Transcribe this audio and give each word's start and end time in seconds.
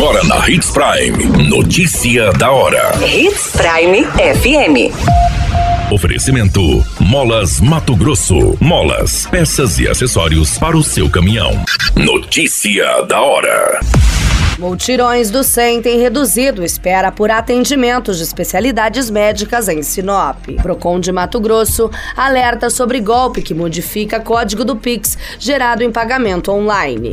Agora 0.00 0.24
na 0.24 0.48
Hits 0.48 0.70
Prime. 0.70 1.46
Notícia 1.46 2.32
da 2.32 2.50
hora. 2.50 2.90
Hits 3.06 3.52
Prime 3.52 4.02
FM. 4.06 5.92
Oferecimento: 5.92 6.82
Molas 6.98 7.60
Mato 7.60 7.94
Grosso. 7.94 8.56
Molas, 8.58 9.26
peças 9.26 9.78
e 9.78 9.86
acessórios 9.86 10.56
para 10.56 10.74
o 10.74 10.82
seu 10.82 11.10
caminhão. 11.10 11.50
Notícia 11.94 13.02
da 13.02 13.20
hora. 13.20 13.78
Multirões 14.58 15.30
do 15.30 15.44
SEM 15.44 15.82
têm 15.82 16.00
reduzido 16.00 16.64
espera 16.64 17.12
por 17.12 17.30
atendimentos 17.30 18.16
de 18.16 18.22
especialidades 18.22 19.10
médicas 19.10 19.68
em 19.68 19.82
Sinop. 19.82 20.46
Procon 20.62 20.98
de 20.98 21.12
Mato 21.12 21.38
Grosso 21.38 21.90
alerta 22.16 22.70
sobre 22.70 23.02
golpe 23.02 23.42
que 23.42 23.52
modifica 23.52 24.18
código 24.18 24.64
do 24.64 24.76
Pix 24.76 25.18
gerado 25.38 25.84
em 25.84 25.92
pagamento 25.92 26.50
online. 26.50 27.12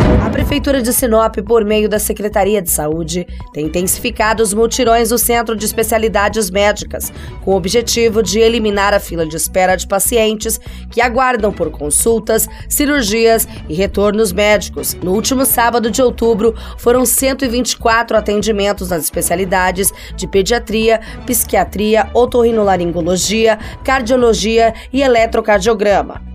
A 0.31 0.39
Prefeitura 0.41 0.81
de 0.81 0.93
Sinop, 0.93 1.35
por 1.45 1.65
meio 1.65 1.89
da 1.89 1.99
Secretaria 1.99 2.61
de 2.61 2.71
Saúde, 2.71 3.27
tem 3.51 3.65
intensificado 3.65 4.41
os 4.41 4.53
mutirões 4.53 5.09
do 5.09 5.17
Centro 5.17 5.57
de 5.57 5.65
Especialidades 5.65 6.49
Médicas, 6.49 7.11
com 7.41 7.51
o 7.51 7.57
objetivo 7.57 8.23
de 8.23 8.39
eliminar 8.39 8.93
a 8.93 8.99
fila 9.01 9.25
de 9.25 9.35
espera 9.35 9.75
de 9.75 9.85
pacientes 9.85 10.57
que 10.89 11.01
aguardam 11.01 11.51
por 11.51 11.69
consultas, 11.69 12.47
cirurgias 12.69 13.45
e 13.67 13.73
retornos 13.73 14.31
médicos. 14.31 14.93
No 15.03 15.11
último 15.11 15.43
sábado 15.43 15.91
de 15.91 16.01
outubro, 16.01 16.55
foram 16.77 17.05
124 17.05 18.15
atendimentos 18.15 18.87
nas 18.87 19.03
especialidades 19.03 19.91
de 20.15 20.29
pediatria, 20.29 21.01
psiquiatria, 21.25 22.09
otorrinolaringologia, 22.13 23.59
cardiologia 23.83 24.73
e 24.93 25.01
eletrocardiograma. 25.01 26.30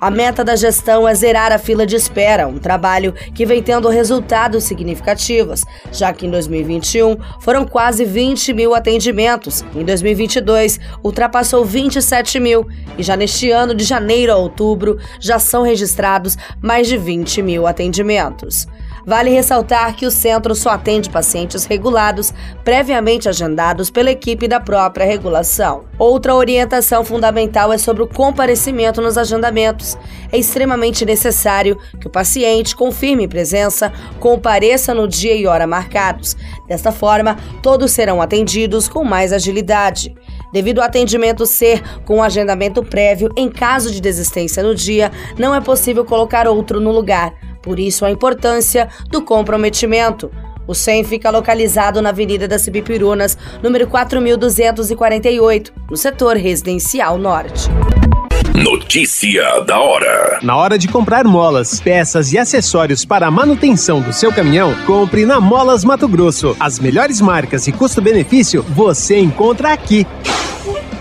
A 0.00 0.10
meta 0.10 0.42
da 0.42 0.56
gestão 0.56 1.06
é 1.06 1.14
zerar 1.14 1.52
a 1.52 1.58
fila 1.58 1.86
de 1.86 1.94
espera, 1.94 2.48
um 2.48 2.58
trabalho 2.58 3.12
que 3.34 3.44
vem 3.44 3.62
tendo 3.62 3.86
resultados 3.90 4.64
significativos, 4.64 5.62
já 5.92 6.10
que 6.10 6.26
em 6.26 6.30
2021 6.30 7.18
foram 7.38 7.66
quase 7.66 8.06
20 8.06 8.54
mil 8.54 8.74
atendimentos, 8.74 9.62
em 9.74 9.84
2022 9.84 10.80
ultrapassou 11.04 11.66
27 11.66 12.40
mil 12.40 12.66
e 12.96 13.02
já 13.02 13.14
neste 13.14 13.50
ano, 13.50 13.74
de 13.74 13.84
janeiro 13.84 14.32
a 14.32 14.36
outubro, 14.36 14.98
já 15.20 15.38
são 15.38 15.62
registrados 15.62 16.34
mais 16.62 16.88
de 16.88 16.96
20 16.96 17.42
mil 17.42 17.66
atendimentos. 17.66 18.66
Vale 19.04 19.28
ressaltar 19.28 19.94
que 19.96 20.06
o 20.06 20.10
centro 20.10 20.54
só 20.54 20.70
atende 20.70 21.10
pacientes 21.10 21.66
regulados, 21.66 22.32
previamente 22.64 23.28
agendados 23.28 23.90
pela 23.90 24.10
equipe 24.10 24.48
da 24.48 24.60
própria 24.60 25.04
regulação. 25.04 25.89
Outra 26.00 26.34
orientação 26.34 27.04
fundamental 27.04 27.70
é 27.74 27.76
sobre 27.76 28.02
o 28.02 28.06
comparecimento 28.06 29.02
nos 29.02 29.18
agendamentos. 29.18 29.98
É 30.32 30.38
extremamente 30.38 31.04
necessário 31.04 31.76
que 32.00 32.06
o 32.06 32.10
paciente 32.10 32.74
confirme 32.74 33.28
presença, 33.28 33.92
compareça 34.18 34.94
no 34.94 35.06
dia 35.06 35.34
e 35.34 35.46
hora 35.46 35.66
marcados. 35.66 36.38
Desta 36.66 36.90
forma, 36.90 37.36
todos 37.62 37.90
serão 37.90 38.22
atendidos 38.22 38.88
com 38.88 39.04
mais 39.04 39.30
agilidade. 39.30 40.14
Devido 40.50 40.78
ao 40.78 40.86
atendimento 40.86 41.44
ser 41.44 41.82
com 42.06 42.22
agendamento 42.22 42.82
prévio, 42.82 43.28
em 43.36 43.50
caso 43.50 43.92
de 43.92 44.00
desistência 44.00 44.62
no 44.62 44.74
dia, 44.74 45.12
não 45.38 45.54
é 45.54 45.60
possível 45.60 46.02
colocar 46.02 46.48
outro 46.48 46.80
no 46.80 46.92
lugar. 46.92 47.34
Por 47.60 47.78
isso, 47.78 48.06
a 48.06 48.10
importância 48.10 48.88
do 49.10 49.20
comprometimento. 49.20 50.30
O 50.70 50.74
SEM 50.74 51.02
fica 51.02 51.28
localizado 51.30 52.00
na 52.00 52.10
Avenida 52.10 52.46
das 52.46 52.62
Cibipirunas, 52.62 53.36
número 53.60 53.88
4248, 53.88 55.72
no 55.90 55.96
setor 55.96 56.36
residencial 56.36 57.18
norte. 57.18 57.68
Notícia 58.54 59.64
da 59.66 59.80
hora. 59.80 60.38
Na 60.44 60.56
hora 60.56 60.78
de 60.78 60.86
comprar 60.86 61.24
molas, 61.24 61.80
peças 61.80 62.32
e 62.32 62.38
acessórios 62.38 63.04
para 63.04 63.26
a 63.26 63.32
manutenção 63.32 64.00
do 64.00 64.12
seu 64.12 64.32
caminhão, 64.32 64.72
compre 64.86 65.26
na 65.26 65.40
Molas 65.40 65.82
Mato 65.82 66.06
Grosso. 66.06 66.56
As 66.60 66.78
melhores 66.78 67.20
marcas 67.20 67.66
e 67.66 67.72
custo-benefício 67.72 68.62
você 68.62 69.18
encontra 69.18 69.72
aqui. 69.72 70.06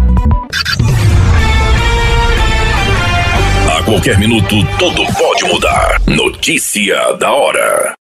A 3.76 3.82
qualquer 3.82 4.18
minuto, 4.18 4.54
tudo 4.78 5.04
pode 5.14 5.44
mudar. 5.44 6.00
Notícia 6.06 7.12
da 7.14 7.32
hora. 7.32 7.96